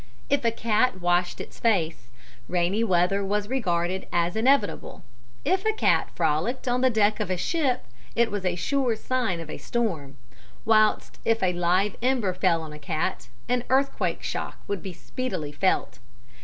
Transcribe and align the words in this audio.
If 0.31 0.43
a 0.43 0.49
cat 0.49 0.99
washed 0.99 1.39
its 1.39 1.59
face, 1.59 2.07
rainy 2.47 2.83
weather 2.83 3.23
was 3.23 3.47
regarded 3.47 4.07
as 4.11 4.35
inevitable; 4.35 5.03
if 5.45 5.63
a 5.63 5.73
cat 5.73 6.09
frolicked 6.15 6.67
on 6.67 6.81
the 6.81 6.89
deck 6.89 7.19
of 7.19 7.29
a 7.29 7.37
ship, 7.37 7.85
it 8.15 8.31
was 8.31 8.43
a 8.43 8.55
sure 8.55 8.95
sign 8.95 9.39
of 9.39 9.47
a 9.47 9.59
storm; 9.59 10.17
whilst 10.65 11.19
if 11.23 11.43
a 11.43 11.53
live 11.53 11.97
ember 12.01 12.33
fell 12.33 12.63
on 12.63 12.73
a 12.73 12.79
cat, 12.79 13.27
an 13.47 13.63
earthquake 13.69 14.23
shock 14.23 14.57
would 14.67 14.81
speedily 14.95 15.51
be 15.51 15.57
felt. 15.57 15.99